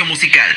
[0.00, 0.48] musical.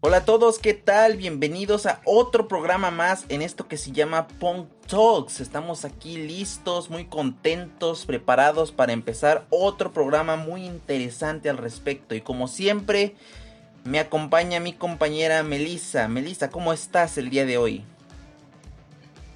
[0.00, 1.18] Hola a todos, ¿qué tal?
[1.18, 5.40] Bienvenidos a otro programa más en esto que se llama Punk Talks.
[5.40, 12.14] Estamos aquí listos, muy contentos, preparados para empezar otro programa muy interesante al respecto.
[12.14, 13.16] Y como siempre,
[13.84, 16.08] me acompaña mi compañera Melissa.
[16.08, 17.84] Melissa, ¿cómo estás el día de hoy?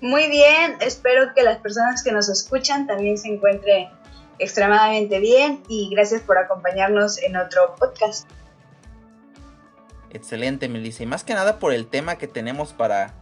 [0.00, 3.88] Muy bien, espero que las personas que nos escuchan también se encuentren
[4.38, 8.28] extremadamente bien y gracias por acompañarnos en otro podcast.
[10.10, 11.02] Excelente, Melissa.
[11.02, 13.12] Y más que nada por el tema que tenemos para,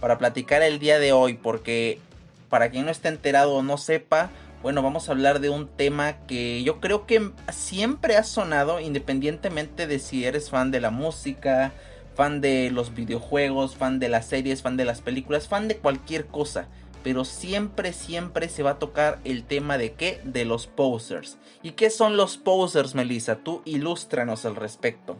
[0.00, 2.00] para platicar el día de hoy, porque
[2.48, 4.30] para quien no esté enterado o no sepa,
[4.62, 9.86] bueno, vamos a hablar de un tema que yo creo que siempre ha sonado, independientemente
[9.86, 11.72] de si eres fan de la música,
[12.14, 16.26] fan de los videojuegos, fan de las series, fan de las películas, fan de cualquier
[16.26, 16.68] cosa.
[17.02, 20.20] Pero siempre, siempre se va a tocar el tema de qué?
[20.24, 21.38] De los posers.
[21.62, 23.36] ¿Y qué son los posers, Melissa?
[23.36, 25.16] Tú ilústranos al respecto.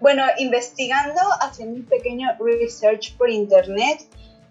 [0.00, 4.00] Bueno, investigando, haciendo un pequeño research por internet,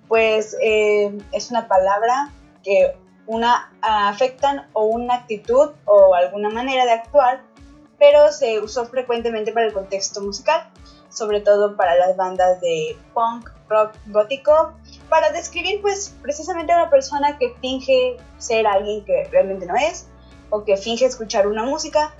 [0.07, 2.31] pues eh, es una palabra
[2.63, 2.95] que
[3.27, 7.43] una afectan o una actitud o alguna manera de actuar
[7.97, 10.69] pero se usó frecuentemente para el contexto musical,
[11.09, 14.73] sobre todo para las bandas de punk, rock, gótico,
[15.09, 20.07] para describir pues precisamente a una persona que finge ser alguien que realmente no es,
[20.49, 22.13] o que finge escuchar una música.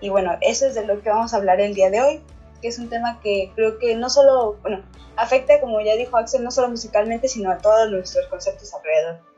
[0.00, 2.22] Y bueno, eso es de lo que vamos a hablar el día de hoy,
[2.60, 4.82] que es un tema que creo que no solo, bueno,
[5.16, 9.33] afecta, como ya dijo Axel, no solo musicalmente, sino a todos nuestros conceptos alrededor.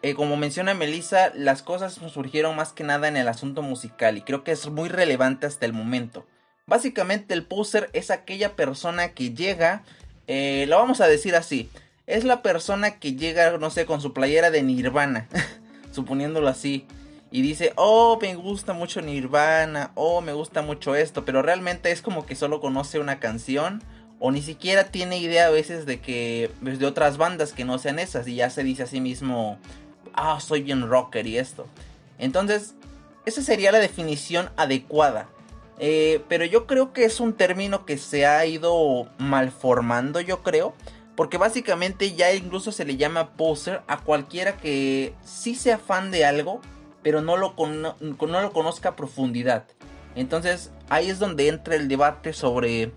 [0.00, 4.22] Eh, como menciona Melissa, las cosas surgieron más que nada en el asunto musical y
[4.22, 6.24] creo que es muy relevante hasta el momento.
[6.66, 9.82] Básicamente el poser es aquella persona que llega,
[10.28, 11.68] eh, lo vamos a decir así,
[12.06, 15.26] es la persona que llega, no sé, con su playera de Nirvana,
[15.92, 16.86] suponiéndolo así,
[17.32, 22.02] y dice, oh, me gusta mucho Nirvana, oh, me gusta mucho esto, pero realmente es
[22.02, 23.82] como que solo conoce una canción
[24.20, 27.78] o ni siquiera tiene idea a veces de que pues, de otras bandas que no
[27.78, 29.58] sean esas y ya se dice a sí mismo
[30.18, 31.66] ah, soy bien rocker y esto.
[32.18, 32.74] Entonces,
[33.24, 35.28] esa sería la definición adecuada.
[35.78, 40.74] Eh, pero yo creo que es un término que se ha ido malformando, yo creo.
[41.14, 46.24] Porque básicamente ya incluso se le llama poser a cualquiera que sí sea fan de
[46.24, 46.60] algo,
[47.02, 49.64] pero no lo, no lo conozca a profundidad.
[50.14, 52.92] Entonces ahí es donde entra el debate sobre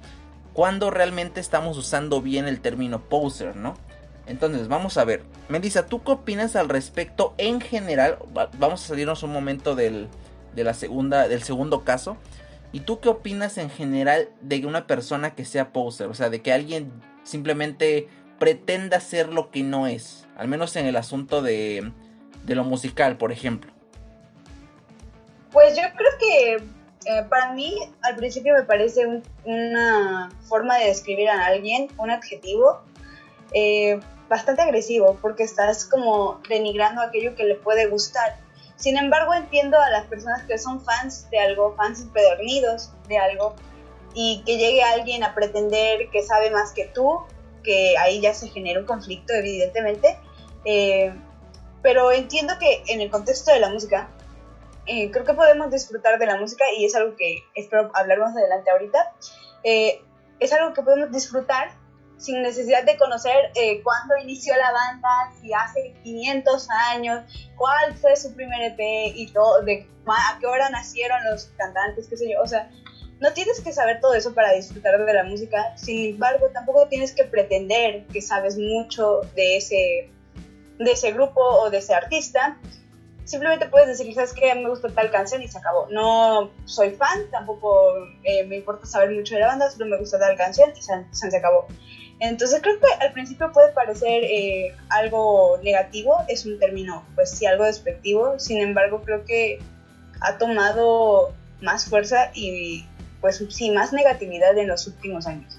[0.53, 3.75] cuándo realmente estamos usando bien el término poser, ¿no?
[4.27, 5.23] Entonces, vamos a ver.
[5.49, 8.17] Melissa, ¿tú qué opinas al respecto en general?
[8.57, 10.07] Vamos a salirnos un momento del,
[10.55, 12.17] de la segunda, del segundo caso.
[12.71, 16.07] ¿Y tú qué opinas en general de una persona que sea poser?
[16.07, 16.91] O sea, de que alguien
[17.23, 18.07] simplemente
[18.39, 20.27] pretenda ser lo que no es.
[20.37, 21.91] Al menos en el asunto de,
[22.45, 23.71] de lo musical, por ejemplo.
[25.51, 26.55] Pues yo creo que
[27.05, 29.05] eh, para mí al principio me parece
[29.43, 32.81] una forma de describir a alguien, un adjetivo.
[33.53, 38.37] Eh, bastante agresivo porque estás como denigrando aquello que le puede gustar.
[38.77, 43.55] Sin embargo, entiendo a las personas que son fans de algo, fans empedernidos de algo,
[44.13, 47.19] y que llegue alguien a pretender que sabe más que tú,
[47.63, 50.17] que ahí ya se genera un conflicto, evidentemente.
[50.65, 51.13] Eh,
[51.81, 54.09] pero entiendo que en el contexto de la música,
[54.85, 58.35] eh, creo que podemos disfrutar de la música y es algo que espero hablar más
[58.35, 59.13] adelante ahorita.
[59.63, 60.01] Eh,
[60.39, 61.71] es algo que podemos disfrutar
[62.21, 65.09] sin necesidad de conocer eh, cuándo inició la banda,
[65.41, 67.23] si hace 500 años,
[67.57, 68.79] cuál fue su primer EP
[69.15, 72.39] y todo, de a qué hora nacieron los cantantes, qué sé yo.
[72.41, 72.69] O sea,
[73.19, 77.11] no tienes que saber todo eso para disfrutar de la música, sin embargo, tampoco tienes
[77.11, 80.11] que pretender que sabes mucho de ese,
[80.77, 82.59] de ese grupo o de ese artista.
[83.23, 84.53] Simplemente puedes decir, ¿sabes qué?
[84.53, 85.87] Me gusta tal canción y se acabó.
[85.89, 90.19] No soy fan, tampoco eh, me importa saber mucho de la banda, solo me gusta
[90.19, 91.65] tal canción y se, se acabó.
[92.21, 97.47] Entonces creo que al principio puede parecer eh, algo negativo, es un término pues sí
[97.47, 99.57] algo despectivo, sin embargo creo que
[100.21, 102.85] ha tomado más fuerza y
[103.21, 105.57] pues sí más negatividad en los últimos años.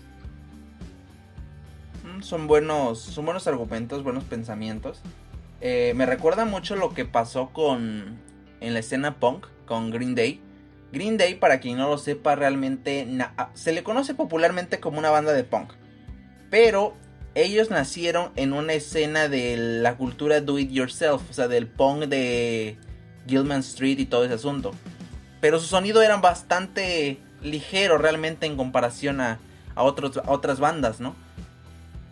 [2.04, 5.02] Mm, son buenos, son buenos argumentos, buenos pensamientos.
[5.60, 8.20] Eh, me recuerda mucho lo que pasó con
[8.60, 10.40] en la escena punk con Green Day.
[10.92, 13.08] Green Day, para quien no lo sepa, realmente
[13.54, 15.72] se le conoce popularmente como una banda de punk.
[16.52, 16.92] Pero
[17.34, 22.04] ellos nacieron en una escena de la cultura do it yourself, o sea, del punk
[22.04, 22.76] de
[23.26, 24.72] Gilman Street y todo ese asunto.
[25.40, 29.38] Pero su sonido era bastante ligero realmente en comparación a,
[29.74, 31.16] otras bandas, ¿no?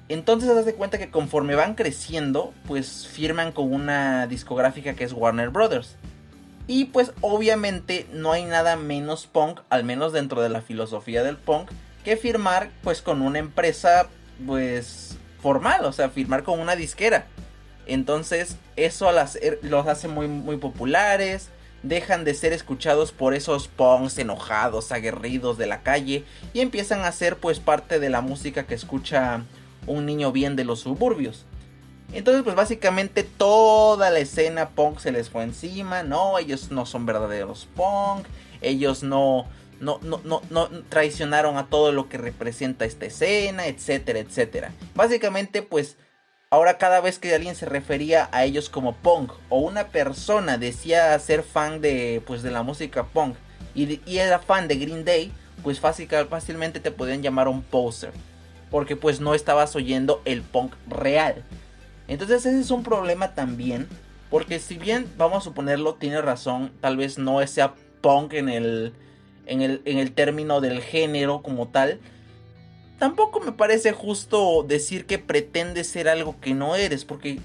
[0.09, 5.13] Entonces das de cuenta que conforme van creciendo, pues firman con una discográfica que es
[5.13, 5.97] Warner Brothers.
[6.67, 11.37] Y pues obviamente no hay nada menos punk, al menos dentro de la filosofía del
[11.37, 11.71] punk,
[12.07, 14.09] que firmar pues con una empresa
[14.47, 17.27] pues formal, o sea, firmar con una disquera.
[17.87, 19.11] Entonces eso
[19.63, 21.49] los hace muy, muy populares,
[21.83, 27.13] dejan de ser escuchados por esos punks enojados, aguerridos de la calle y empiezan a
[27.13, 29.43] ser pues parte de la música que escucha
[29.87, 31.47] un niño bien de los suburbios.
[32.13, 36.03] Entonces, pues básicamente toda la escena punk se les fue encima.
[36.03, 38.27] No, ellos no son verdaderos punk.
[38.61, 39.47] Ellos no,
[39.81, 44.73] no, no, no, no traicionaron a todo lo que representa esta escena, etcétera, etcétera.
[44.94, 45.97] Básicamente, pues
[46.50, 51.19] ahora cada vez que alguien se refería a ellos como punk o una persona decía
[51.19, 53.37] ser fan de, pues, de la música punk
[53.75, 55.32] y, era fan de Green Day,
[55.62, 58.12] pues fácilmente te podían llamar un poser
[58.71, 61.43] porque pues no estabas oyendo el punk real.
[62.09, 63.88] Entonces ese es un problema también,
[64.31, 68.94] porque si bien vamos a suponerlo, tiene razón, tal vez no sea punk en el,
[69.50, 71.99] en el, término del género como tal,
[72.99, 77.41] tampoco me parece justo decir que pretendes ser algo que no eres, porque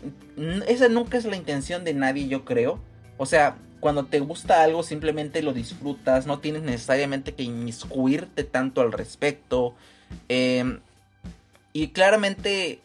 [0.68, 2.80] esa nunca es la intención de nadie, yo creo.
[3.18, 8.82] O sea, cuando te gusta algo simplemente lo disfrutas, no tienes necesariamente que inmiscuirte tanto
[8.82, 9.74] al respecto.
[10.30, 10.80] Eh,
[11.74, 12.80] y claramente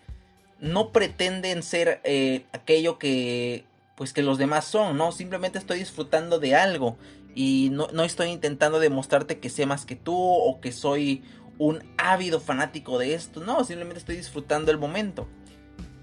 [0.61, 3.65] no pretenden ser eh, aquello que
[3.97, 5.13] pues que los demás son, ¿no?
[5.13, 6.97] Simplemente estoy disfrutando de algo
[7.35, 11.23] y no, estoy intentando demostrarte que sé más que tú o que soy
[11.59, 15.29] un ávido fanático de esto, no, simplemente estoy disfrutando el momento.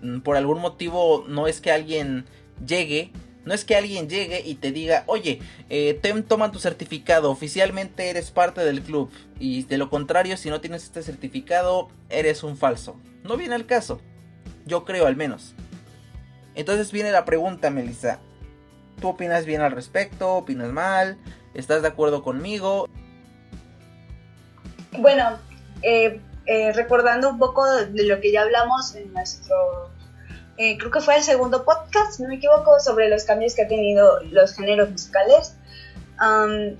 [0.01, 2.25] Mm, por algún motivo no es que alguien
[2.65, 3.11] llegue
[3.47, 5.39] no es que alguien llegue y te diga, oye,
[5.69, 5.97] eh,
[6.27, 9.09] toma tu certificado, oficialmente eres parte del club.
[9.39, 12.99] Y de lo contrario, si no tienes este certificado, eres un falso.
[13.23, 14.01] No viene el caso.
[14.65, 15.53] Yo creo al menos.
[16.55, 18.19] Entonces viene la pregunta, Melissa.
[18.99, 20.35] ¿Tú opinas bien al respecto?
[20.35, 21.17] ¿Opinas mal?
[21.53, 22.89] ¿Estás de acuerdo conmigo?
[24.97, 25.37] Bueno,
[25.83, 29.91] eh, eh, recordando un poco de lo que ya hablamos en nuestro
[30.57, 33.67] eh, creo que fue el segundo podcast, no me equivoco, sobre los cambios que ha
[33.67, 35.55] tenido los géneros musicales.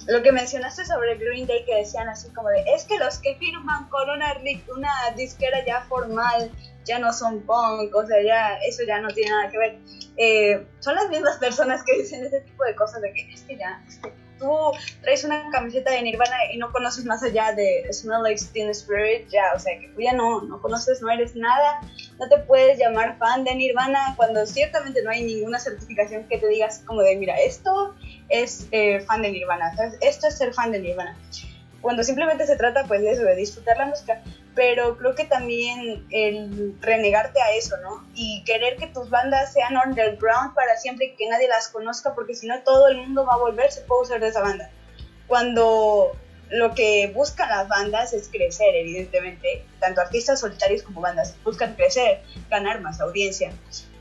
[0.08, 3.36] lo que mencionaste sobre Green Day, que decían así como de, es que los que
[3.36, 4.34] firman con una,
[4.76, 6.50] una disquera ya formal
[6.88, 9.80] ya no son punk, o sea, ya eso ya no tiene nada que ver.
[10.18, 13.58] Eh, son las mismas personas que dicen ese tipo de cosas de que es que
[13.58, 13.84] ya,
[14.38, 18.70] tú traes una camiseta de Nirvana y no conoces más allá de Smell Like Teen
[18.70, 21.82] Spirit, ya, o sea, que tú ya no, no conoces, no eres nada,
[22.20, 26.48] no te puedes llamar fan de Nirvana cuando ciertamente no hay ninguna certificación que te
[26.48, 27.96] digas como de, mira, esto
[28.30, 31.18] es eh, fan de Nirvana, esto es ser fan de Nirvana.
[31.82, 34.22] Cuando simplemente se trata pues de eso, de disfrutar la música,
[34.58, 38.04] pero creo que también el renegarte a eso, ¿no?
[38.16, 42.34] Y querer que tus bandas sean underground para siempre y que nadie las conozca, porque
[42.34, 44.72] si no todo el mundo va a volverse poser de esa banda.
[45.28, 46.18] Cuando
[46.50, 52.24] lo que buscan las bandas es crecer, evidentemente, tanto artistas solitarios como bandas buscan crecer,
[52.50, 53.52] ganar más audiencia.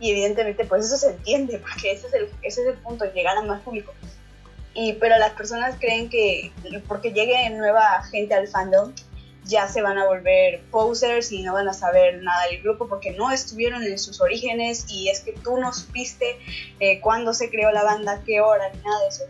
[0.00, 3.36] Y evidentemente, pues eso se entiende, porque ese es el, ese es el punto, llegar
[3.36, 3.92] a más público.
[4.72, 6.50] Y, pero las personas creen que
[6.88, 8.94] porque llegue nueva gente al fandom,
[9.46, 13.12] ya se van a volver posers y no van a saber nada del grupo porque
[13.12, 16.36] no estuvieron en sus orígenes y es que tú no supiste
[16.80, 19.24] eh, cuándo se creó la banda, qué hora, ni nada de eso.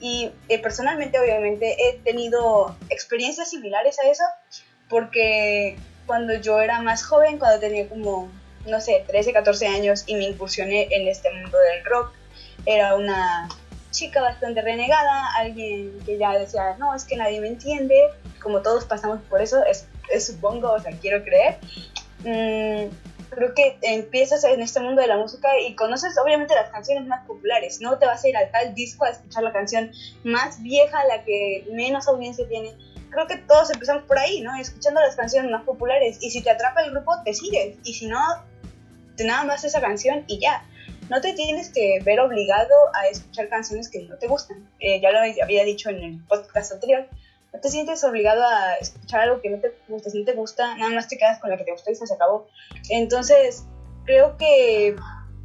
[0.00, 4.24] Y eh, personalmente, obviamente, he tenido experiencias similares a eso
[4.88, 5.76] porque
[6.06, 8.30] cuando yo era más joven, cuando tenía como,
[8.66, 12.12] no sé, 13, 14 años y me incursioné en este mundo del rock,
[12.66, 13.48] era una
[13.92, 17.96] chica bastante renegada, alguien que ya decía, no, es que nadie me entiende,
[18.42, 19.86] como todos pasamos por eso, es,
[20.24, 21.58] supongo, o sea, quiero creer.
[22.24, 22.92] Mm,
[23.30, 27.26] creo que empiezas en este mundo de la música y conoces obviamente las canciones más
[27.26, 29.90] populares, no te vas a ir al tal disco a escuchar la canción
[30.24, 32.74] más vieja, la que menos audiencia tiene.
[33.10, 34.54] Creo que todos empezamos por ahí, ¿no?
[34.56, 38.06] Escuchando las canciones más populares y si te atrapa el grupo, te sigues y si
[38.06, 38.18] no,
[39.16, 40.64] te nada más esa canción y ya.
[41.12, 44.66] No te tienes que ver obligado a escuchar canciones que no te gustan.
[44.80, 47.06] Eh, ya lo había dicho en el podcast anterior
[47.52, 50.76] no te sientes obligado a escuchar algo que no te gusta, si no te gusta,
[50.76, 52.48] nada más te quedas con la que te gusta y se acabó.
[52.88, 53.64] Entonces,
[54.04, 54.96] creo que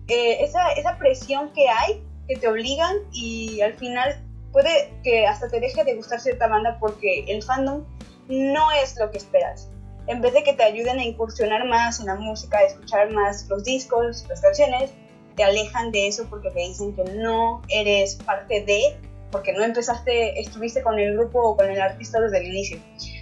[0.08, 5.50] eh, esa, esa presión que hay, que te obligan y al final puede que hasta
[5.50, 7.84] te deje de gustar cierta banda porque el fandom
[8.30, 9.70] no es lo que esperas.
[10.08, 13.46] En vez de que te ayuden a incursionar más en la música, a escuchar más
[13.50, 14.92] los discos, las canciones,
[15.38, 18.98] te alejan de eso porque te dicen que no eres parte de
[19.32, 22.79] porque no empezaste, estuviste con el grupo o con el artista desde el inicio.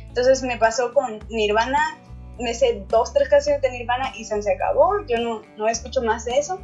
[0.07, 1.99] Entonces me pasó con Nirvana,
[2.39, 6.25] me sé dos, tres canciones de Nirvana y se acabó, yo no, no escucho más
[6.25, 6.59] de eso.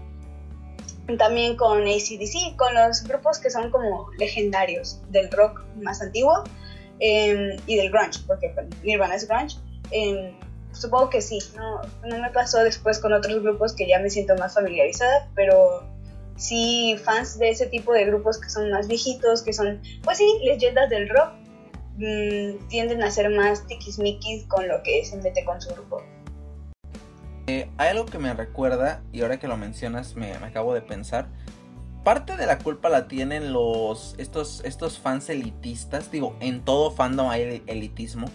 [1.18, 6.44] También con ACDC, con los grupos que son como legendarios del rock más antiguo
[7.00, 9.58] em, y del grunge, porque pues, Nirvana es grunge.
[9.90, 10.34] Em,
[10.74, 14.36] supongo que sí, no, no me pasó después con otros grupos que ya me siento
[14.36, 15.84] más familiarizada, pero
[16.36, 20.40] sí fans de ese tipo de grupos que son más viejitos, que son, pues sí,
[20.44, 21.34] leyendas del rock,
[21.98, 26.02] mm, tienden a ser más tiquismiquis con lo que se mete con su grupo.
[27.48, 31.28] Eh, hay algo que me recuerda, y ahora que lo mencionas me, acabo de pensar,
[32.04, 37.30] parte de la culpa la tienen los estos, estos fans elitistas, digo, en todo fandom
[37.30, 38.28] hay elitismo,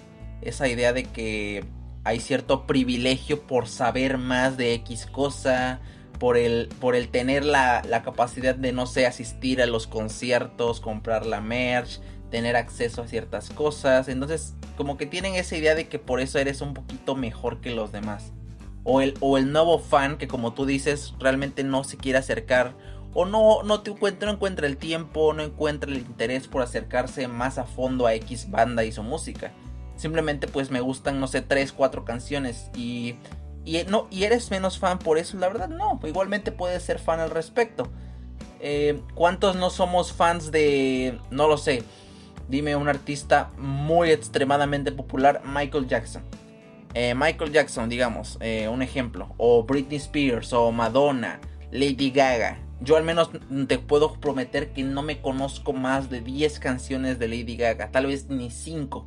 [0.43, 1.65] esa idea de que
[2.07, 5.81] hay cierto privilegio por saber más de X cosa,
[6.21, 10.81] por el, por el tener la, la, capacidad de, no sé, asistir a los conciertos,
[10.81, 14.07] comprar la merch, tener acceso a ciertas cosas.
[14.07, 17.73] Entonces, como que tienen esa idea de que por eso eres un poquito mejor que
[17.73, 18.33] los demás.
[18.85, 22.77] O el, o el nuevo fan que, como tú dices, realmente no se quiere acercar.
[23.15, 27.27] O no, no, te encuentra, no encuentra el tiempo, no encuentra el interés por acercarse
[27.27, 29.53] más a fondo a X banda y su música.
[29.97, 33.17] Simplemente pues me gustan, no sé, 3, 4 canciones y,
[33.65, 35.39] y, no, y eres menos fan por eso.
[35.39, 37.91] La verdad no, igualmente puedes ser fan al respecto.
[38.61, 41.83] Eh, ¿Cuántos no somos fans de, no lo sé,
[42.49, 46.23] dime un artista muy extremadamente popular, Michael Jackson?
[46.95, 52.59] Eh, Michael Jackson, digamos, eh, un ejemplo, o Britney Spears, o Madonna, Lady Gaga.
[52.81, 53.31] Yo al menos
[53.69, 58.07] te puedo prometer que no me conozco más de 10 canciones de Lady Gaga, tal
[58.07, 59.07] vez ni 5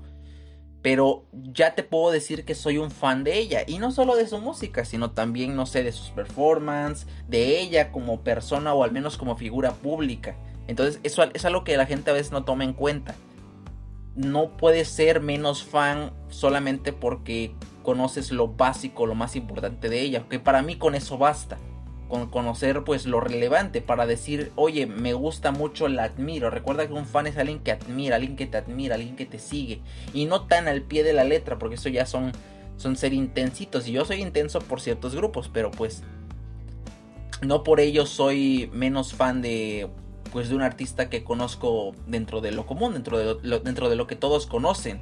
[0.82, 3.64] pero ya te puedo decir que soy un fan de ella.
[3.68, 7.92] Y no solo de su música, sino también, no sé, de sus performances, de ella
[7.92, 10.38] como persona o al menos como figura pública.
[10.68, 13.16] Entonces, eso es algo que la gente a veces no toma en cuenta.
[14.16, 20.26] No puedes ser menos fan solamente porque conoces lo básico, lo más importante de ella.
[20.30, 21.58] Que para mí con eso basta
[22.10, 26.50] con conocer pues lo relevante para decir, oye, me gusta mucho, la admiro.
[26.50, 29.40] Recuerda que un fan es alguien que admira, alguien que te admira, alguien que te
[29.40, 29.82] sigue.
[30.14, 32.34] Y no tan al pie de la letra, porque eso ya son,
[32.76, 33.88] son ser intensitos.
[33.88, 36.04] Y yo soy intenso por ciertos grupos, pero pues
[37.42, 39.88] no por ello soy menos fan de
[40.34, 43.96] pues de un artista que conozco dentro de lo común, dentro de lo, dentro de
[43.96, 45.02] lo que todos conocen.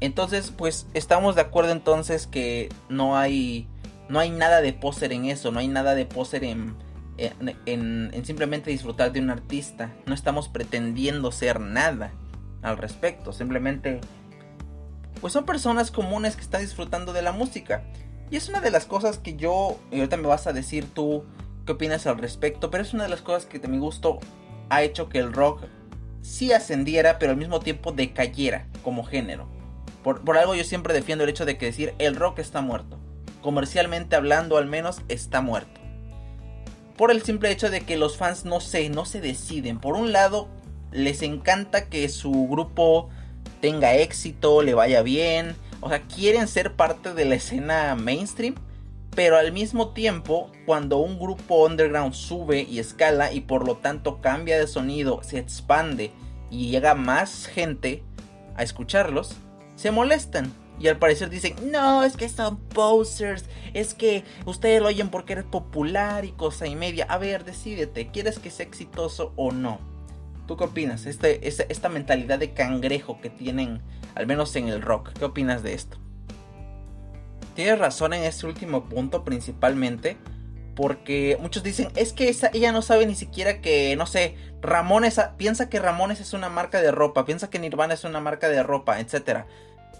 [0.00, 3.66] Entonces, pues estamos de acuerdo entonces que no hay
[4.08, 6.74] no hay nada de póster en eso, no hay nada de póster en,
[7.18, 9.92] en, simplemente disfrutar de un artista.
[10.06, 12.12] No estamos pretendiendo ser nada
[12.62, 14.00] al respecto, simplemente
[15.20, 17.82] pues son personas comunes que están disfrutando de la música.
[18.30, 21.24] Y es una de las cosas que yo, y ahorita me vas a decir tú
[21.66, 24.20] qué opinas al respecto, pero es una de las cosas que de mi gusto
[24.68, 25.64] ha hecho que el rock
[26.22, 29.48] sí ascendiera, pero al mismo tiempo decayera como género.
[30.04, 32.97] Por, por algo yo siempre defiendo el hecho de que decir el rock está muerto
[33.42, 35.80] comercialmente hablando al menos, está muerto.
[36.96, 39.78] Por el simple hecho de que los fans no se, no se deciden.
[39.78, 40.48] Por un lado,
[40.90, 43.08] les encanta que su grupo
[43.60, 45.54] tenga éxito, le vaya bien.
[45.80, 48.56] O sea, quieren ser parte de la escena mainstream.
[49.14, 54.20] Pero al mismo tiempo, cuando un grupo underground sube y escala y por lo tanto
[54.20, 56.12] cambia de sonido, se expande
[56.50, 58.02] y llega más gente
[58.56, 59.34] a escucharlos,
[59.76, 63.44] se molestan y al parecer dicen, no, es que son posers,
[63.74, 67.06] es que ustedes lo oyen porque eres popular y cosa y media.
[67.08, 69.80] A ver, decídete, ¿quieres que sea exitoso o no?
[70.46, 71.06] ¿Tú qué opinas?
[71.06, 73.82] Este, esta mentalidad de cangrejo que tienen,
[74.14, 75.98] al menos en el rock, ¿qué opinas de esto?
[77.54, 80.16] Tienes razón en este último punto principalmente,
[80.76, 85.68] porque muchos dicen, es que ella no sabe ni siquiera que, no sé, Ramones, piensa
[85.68, 89.00] que Ramones es una marca de ropa, piensa que Nirvana es una marca de ropa,
[89.00, 89.44] etc.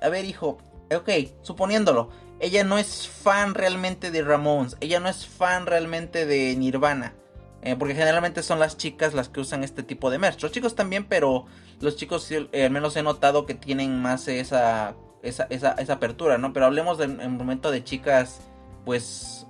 [0.01, 0.59] A ver, hijo,
[0.95, 1.11] ok,
[1.43, 7.15] suponiéndolo, ella no es fan realmente de Ramones, ella no es fan realmente de Nirvana.
[7.61, 10.41] Eh, porque generalmente son las chicas las que usan este tipo de merch.
[10.43, 11.47] Los chicos también, pero
[11.81, 16.39] los chicos eh, al menos he notado que tienen más esa, esa, esa, esa apertura,
[16.39, 16.53] ¿no?
[16.53, 18.43] Pero hablemos en momento de chicas,
[18.85, 19.49] pues,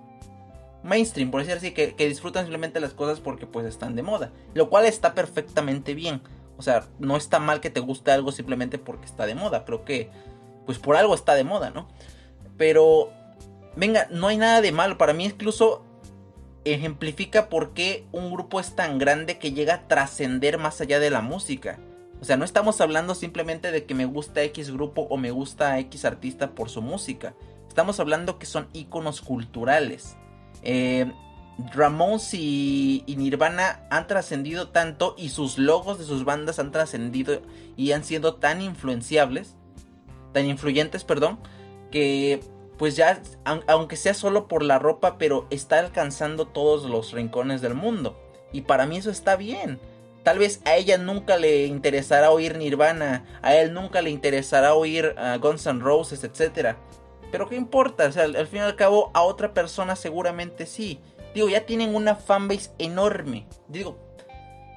[0.82, 4.32] mainstream, por decir así, que, que, disfrutan simplemente las cosas porque pues están de moda.
[4.54, 6.22] Lo cual está perfectamente bien.
[6.58, 9.64] O sea, no está mal que te guste algo simplemente porque está de moda.
[9.64, 10.10] Creo que
[10.66, 11.88] pues por algo está de moda, ¿no?
[12.58, 13.10] Pero,
[13.76, 14.98] venga, no hay nada de malo.
[14.98, 15.84] Para mí incluso
[16.64, 21.10] ejemplifica por qué un grupo es tan grande que llega a trascender más allá de
[21.10, 21.78] la música.
[22.20, 25.78] O sea, no estamos hablando simplemente de que me gusta X grupo o me gusta
[25.78, 27.34] X artista por su música.
[27.68, 30.16] Estamos hablando que son iconos culturales.
[30.62, 31.10] Eh,
[31.74, 37.42] Ramones y, y, Nirvana han trascendido tanto y sus logos de sus bandas han trascendido
[37.76, 39.56] y han sido tan influenciables
[40.32, 41.38] tan influyentes, perdón,
[41.90, 42.40] que
[42.76, 43.20] pues ya,
[43.66, 48.16] aunque sea solo por la ropa, pero está alcanzando todos los rincones del mundo.
[48.52, 49.80] Y para mí eso está bien.
[50.22, 55.16] Tal vez a ella nunca le interesará oír Nirvana, a él nunca le interesará oír
[55.16, 56.76] uh, Guns N' Roses, etc.
[57.32, 61.00] Pero qué importa, o sea, al, fin y al cabo a otra persona seguramente sí.
[61.34, 63.46] Digo, ya tienen una fanbase enorme.
[63.68, 63.98] Digo,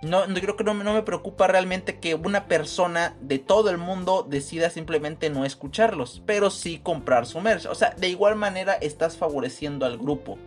[0.02, 4.26] no, creo que no, no, me preocupa realmente que una persona de todo el mundo
[4.28, 7.68] decida simplemente no escucharlos, pero sí comprar su merch.
[7.68, 10.40] O sea, de igual manera estás favoreciendo al grupo.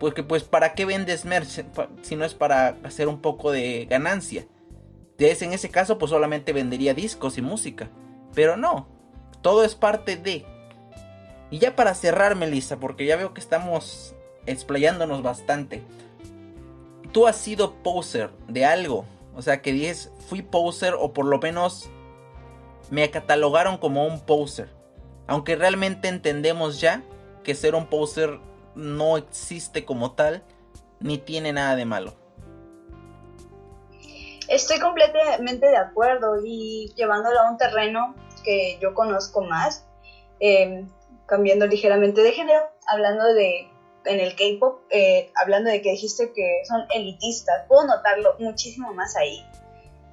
[0.00, 1.64] Porque pues ¿para qué vendes merch
[2.02, 4.46] si no es para hacer un poco de ganancia?
[5.12, 7.88] Entonces, en ese caso pues solamente vendería discos y música.
[8.34, 8.88] Pero no,
[9.42, 10.44] todo es parte de...
[11.52, 14.14] Y ya para cerrar, Melissa, porque ya veo que estamos
[14.46, 15.82] explayándonos bastante.
[17.12, 19.04] Tú has sido poser de algo.
[19.34, 21.88] O sea, que dices, fui poser o por lo menos
[22.90, 24.68] me catalogaron como un poser.
[25.26, 27.02] Aunque realmente entendemos ya
[27.44, 28.38] que ser un poser
[28.74, 30.42] no existe como tal,
[31.00, 32.14] ni tiene nada de malo.
[34.48, 39.86] Estoy completamente de acuerdo y llevándolo a un terreno que yo conozco más,
[40.40, 40.88] em,
[41.26, 43.70] cambiando ligeramente de género, hablando de
[44.04, 49.16] en el K-pop, eh, hablando de que dijiste que son elitistas, puedo notarlo muchísimo más
[49.16, 49.44] ahí.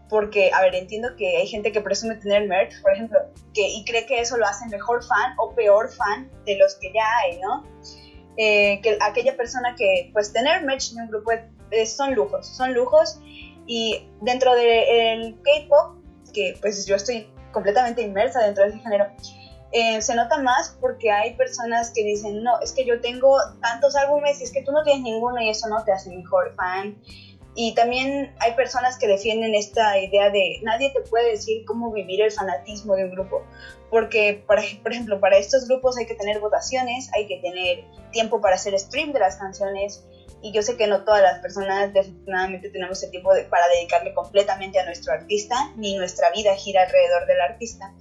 [0.10, 3.20] Porque, a ver, entiendo que hay gente que presume tener merch, por ejemplo,
[3.54, 6.94] que, y cree que eso lo hace mejor fan o peor fan de los que
[6.94, 7.66] ya hay, ¿no?
[8.38, 11.32] Eh, que aquella persona que pues tener merch en un grupo
[11.88, 13.20] son lujos, son lujos
[13.66, 15.98] y dentro del K-pop,
[16.34, 19.08] que pues yo estoy completamente inmersa dentro de ese género,
[19.72, 23.96] eh, se nota más porque hay personas que dicen, no, es que yo tengo tantos
[23.96, 26.98] álbumes y es que tú no tienes ninguno y eso no te hace mejor fan.
[27.60, 32.22] Y también hay personas que defienden esta idea de nadie te puede decir cómo vivir
[32.22, 33.44] el fanatismo de un grupo.
[33.90, 38.56] Porque, por, ejemplo, para estos grupos hay que tener votaciones, hay que tener tiempo para
[38.56, 40.06] hacer stream de las canciones.
[40.44, 44.80] Y yo sé que no todas las personas desafortunadamente tenemos el tiempo para dedicarle completamente
[44.80, 47.92] a nuestro artista, ni nuestra vida gira alrededor del artista.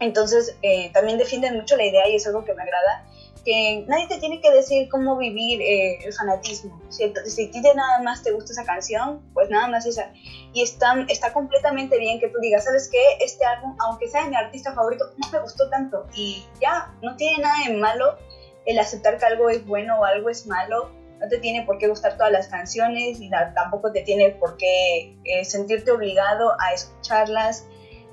[0.00, 3.04] Entonces, eh, también defienden mucho la idea y es algo que me agrada
[3.44, 6.80] que nadie te tiene que decir cómo vivir eh, el fanatismo.
[6.90, 10.12] Si, si a ti nada más te gusta esa canción, pues nada más esa.
[10.52, 13.00] Y está, está completamente bien que tú digas, ¿sabes qué?
[13.20, 16.06] Este álbum, aunque sea mi artista favorito, no me gustó tanto.
[16.14, 18.18] Y ya, no tiene nada de malo
[18.66, 20.90] el aceptar que algo es bueno o algo es malo.
[21.18, 25.16] No te tiene por qué gustar todas las canciones y tampoco te tiene por qué
[25.24, 27.66] eh, sentirte obligado a escucharlas.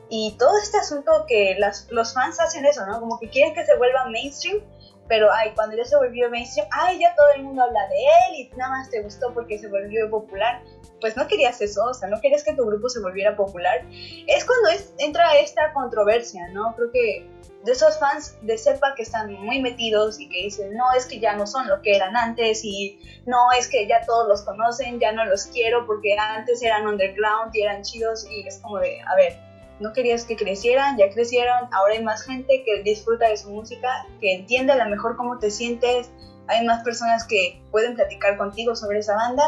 [0.09, 2.99] Y todo este asunto que las, los fans hacen eso, ¿no?
[2.99, 4.61] Como que quieren que se vuelva mainstream,
[5.07, 8.35] pero ay, cuando ya se volvió mainstream, ay, ya todo el mundo habla de él
[8.35, 10.61] y nada más te gustó porque se volvió popular.
[11.01, 13.85] Pues no querías eso, o sea, no querías que tu grupo se volviera popular.
[14.27, 16.75] Es cuando es, entra esta controversia, ¿no?
[16.75, 17.29] Creo que
[17.65, 21.19] de esos fans de Sepa que están muy metidos y que dicen, no, es que
[21.19, 24.99] ya no son lo que eran antes y no, es que ya todos los conocen,
[24.99, 29.01] ya no los quiero porque antes eran underground y eran chidos y es como de,
[29.01, 29.39] a ver,
[29.79, 34.07] no querías que crecieran, ya crecieron, ahora hay más gente que disfruta de su música,
[34.19, 36.11] que entiende a lo mejor cómo te sientes,
[36.47, 39.43] hay más personas que pueden platicar contigo sobre esa banda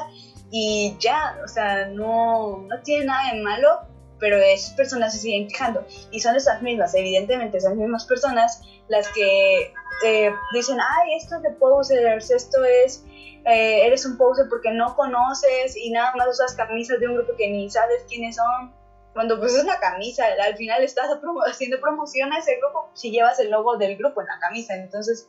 [0.50, 3.82] y ya, o sea, no, no tiene nada de malo,
[4.20, 9.08] pero esas personas se siguen quejando y son esas mismas, evidentemente esas mismas personas las
[9.10, 9.74] que
[10.06, 13.04] eh, dicen, ay, esto es de posers, esto es,
[13.46, 17.34] eh, eres un poser porque no conoces y nada más usas camisas de un grupo
[17.38, 18.74] que ni sabes quiénes son
[19.18, 21.10] cuando pues es una camisa, al final estás
[21.48, 25.28] haciendo promoción a ese grupo si llevas el logo del grupo en la camisa, entonces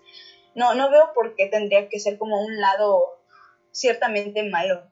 [0.55, 3.18] no, no veo por qué tendría que ser como un lado
[3.72, 4.83] ciertamente malo.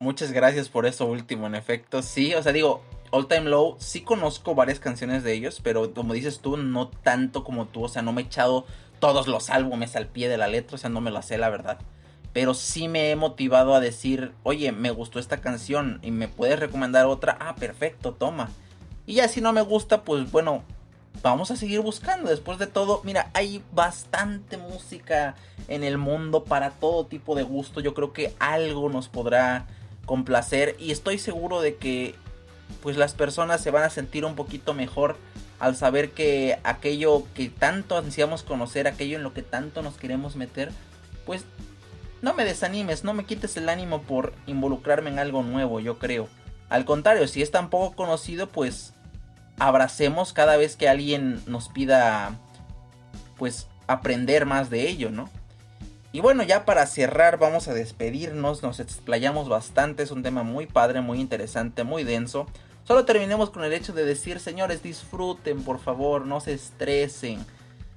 [0.00, 4.00] Muchas gracias por eso último, en efecto, sí, o sea, digo, All Time Low, sí
[4.00, 8.02] conozco varias canciones de ellos, pero como dices tú, no tanto como tú, o sea,
[8.02, 8.66] no me he echado
[8.98, 11.48] todos los álbumes al pie de la letra, o sea, no me lo sé, la
[11.48, 11.78] verdad
[12.34, 16.58] pero sí me he motivado a decir, oye, me gustó esta canción y me puedes
[16.58, 18.50] recomendar otra, ah, perfecto, toma.
[19.06, 20.64] Y ya si no me gusta, pues bueno,
[21.22, 22.30] vamos a seguir buscando.
[22.30, 25.36] Después de todo, mira, hay bastante música
[25.68, 27.80] en el mundo para todo tipo de gusto.
[27.80, 29.68] Yo creo que algo nos podrá
[30.04, 32.16] complacer y estoy seguro de que
[32.82, 35.16] pues las personas se van a sentir un poquito mejor
[35.60, 40.34] al saber que aquello que tanto ansiamos conocer, aquello en lo que tanto nos queremos
[40.34, 40.72] meter,
[41.24, 41.44] pues
[42.24, 46.26] no me desanimes, no me quites el ánimo por involucrarme en algo nuevo, yo creo.
[46.70, 48.94] Al contrario, si es tan poco conocido, pues
[49.58, 52.40] abracemos cada vez que alguien nos pida,
[53.36, 55.28] pues, aprender más de ello, ¿no?
[56.12, 60.64] Y bueno, ya para cerrar, vamos a despedirnos, nos explayamos bastante, es un tema muy
[60.64, 62.46] padre, muy interesante, muy denso.
[62.84, 67.44] Solo terminemos con el hecho de decir, señores, disfruten, por favor, no se estresen.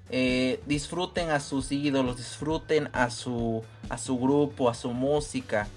[0.09, 5.67] Eh, disfruten a sus ídolos, disfruten a su, a su grupo, a su música.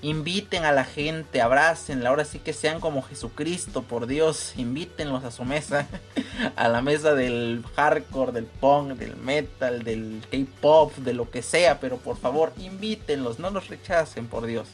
[0.00, 5.32] Inviten a la gente, abrácenla, ahora sí que sean como Jesucristo, por Dios, invítenlos a
[5.32, 5.88] su mesa,
[6.56, 11.80] a la mesa del hardcore, del punk, del metal, del K-pop, de lo que sea,
[11.80, 14.68] pero por favor, invítenlos, no los rechacen, por Dios.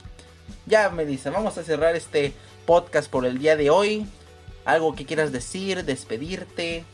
[0.67, 2.35] Ya me dice, vamos a cerrar este
[2.67, 4.07] podcast por el día de hoy.
[4.67, 6.85] Algo que quieras decir, despedirte.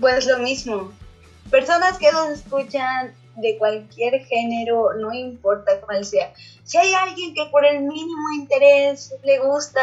[0.00, 0.92] Pues lo mismo.
[1.50, 6.32] Personas que nos escuchan de cualquier género, no importa cuál sea.
[6.64, 9.80] Si hay alguien que por el mínimo interés le gusta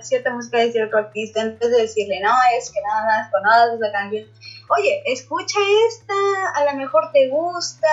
[0.00, 3.92] cierta música de cierto artista, vez de decirle, no, es que nada más conoces la
[3.92, 4.26] canción,
[4.68, 6.14] oye, escucha esta,
[6.54, 7.88] a lo mejor te gusta,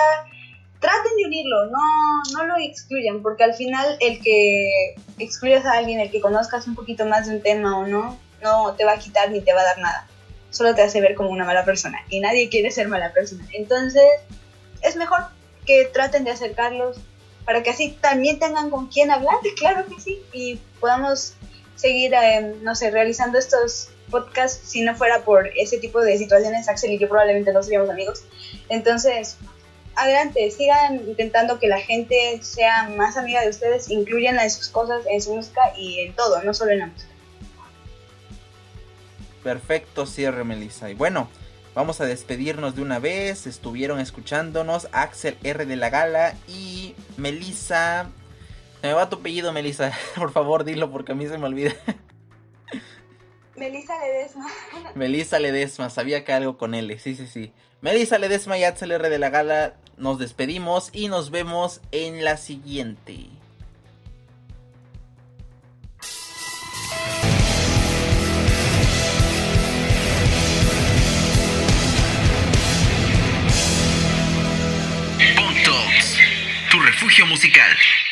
[0.78, 6.00] traten de unirlo, no, no lo excluyan, porque al final el que excluyas a alguien,
[6.00, 8.98] el que conozcas un poquito más de un tema o no, no te va a
[8.98, 10.06] quitar ni te va a dar nada.
[10.50, 12.04] Solo te hace ver como una mala persona.
[12.08, 13.46] Y nadie quiere ser mala persona.
[13.52, 14.02] Entonces,
[14.82, 15.26] es mejor
[15.66, 16.96] que traten de acercarlos
[17.44, 21.32] para que así también tengan con quién hablar, claro que sí, y podamos
[21.76, 26.68] seguir, eh, no sé, realizando estos podcasts si no fuera por ese tipo de situaciones,
[26.68, 28.24] Axel y yo probablemente no seríamos amigos.
[28.68, 29.38] Entonces,
[29.94, 35.02] adelante, sigan intentando que la gente sea más amiga de ustedes, incluyan en sus cosas,
[35.08, 37.07] en su música y en todo, no solo en la música.
[39.48, 40.90] Perfecto cierre, Melissa.
[40.90, 41.26] Y bueno,
[41.74, 43.46] Vamos a despedirnos de una vez.
[43.46, 48.10] Estuvieron escuchándonos Axel R de la Gala y Melissa.
[48.80, 49.92] Se me va tu apellido, Melissa.
[50.16, 51.72] Por favor, dilo porque a mí se me olvida.
[53.56, 54.48] Melissa Ledesma.
[54.96, 56.98] Melissa Ledesma, sabía que algo con L.
[56.98, 57.52] Sí, sí, sí.
[57.80, 59.76] Melissa Ledesma y Axel R de la Gala.
[59.96, 63.37] Nos despedimos y nos vemos en la siguiente.
[76.88, 78.08] Refugio musical.